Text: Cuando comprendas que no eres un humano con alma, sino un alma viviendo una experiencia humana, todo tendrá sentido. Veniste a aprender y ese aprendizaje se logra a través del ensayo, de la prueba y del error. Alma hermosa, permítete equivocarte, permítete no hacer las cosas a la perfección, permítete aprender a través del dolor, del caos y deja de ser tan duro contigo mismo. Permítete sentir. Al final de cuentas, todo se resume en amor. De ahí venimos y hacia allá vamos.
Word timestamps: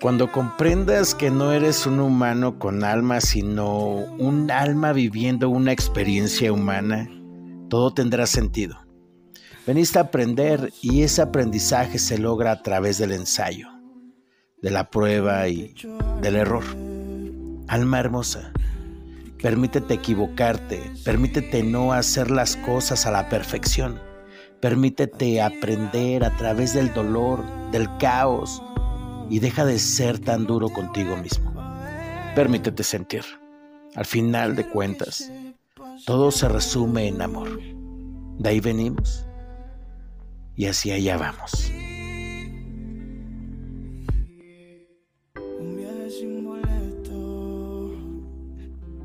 Cuando 0.00 0.32
comprendas 0.32 1.14
que 1.14 1.30
no 1.30 1.52
eres 1.52 1.86
un 1.86 2.00
humano 2.00 2.58
con 2.58 2.84
alma, 2.84 3.20
sino 3.20 3.96
un 4.18 4.50
alma 4.50 4.92
viviendo 4.94 5.50
una 5.50 5.72
experiencia 5.72 6.52
humana, 6.52 7.10
todo 7.68 7.92
tendrá 7.92 8.26
sentido. 8.26 8.78
Veniste 9.66 9.98
a 9.98 10.02
aprender 10.02 10.72
y 10.80 11.02
ese 11.02 11.20
aprendizaje 11.20 11.98
se 11.98 12.16
logra 12.16 12.50
a 12.50 12.62
través 12.62 12.96
del 12.96 13.12
ensayo, 13.12 13.68
de 14.62 14.70
la 14.70 14.88
prueba 14.90 15.46
y 15.48 15.74
del 16.22 16.36
error. 16.36 16.64
Alma 17.68 18.00
hermosa, 18.00 18.52
permítete 19.42 19.94
equivocarte, 19.94 20.90
permítete 21.04 21.62
no 21.62 21.92
hacer 21.92 22.30
las 22.30 22.56
cosas 22.56 23.04
a 23.04 23.10
la 23.10 23.28
perfección, 23.28 24.00
permítete 24.60 25.42
aprender 25.42 26.24
a 26.24 26.34
través 26.36 26.72
del 26.72 26.92
dolor, 26.94 27.44
del 27.70 27.88
caos 27.98 28.62
y 29.30 29.38
deja 29.38 29.64
de 29.64 29.78
ser 29.78 30.18
tan 30.18 30.44
duro 30.44 30.68
contigo 30.68 31.16
mismo. 31.16 31.54
Permítete 32.34 32.82
sentir. 32.82 33.24
Al 33.94 34.04
final 34.04 34.56
de 34.56 34.68
cuentas, 34.68 35.30
todo 36.04 36.30
se 36.30 36.48
resume 36.48 37.08
en 37.08 37.22
amor. 37.22 37.48
De 38.38 38.48
ahí 38.48 38.60
venimos 38.60 39.24
y 40.56 40.66
hacia 40.66 40.96
allá 40.96 41.16
vamos. 41.16 41.70